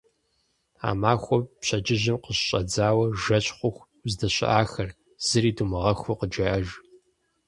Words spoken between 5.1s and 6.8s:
зыри думыгъэхуу, къыджеӏэж.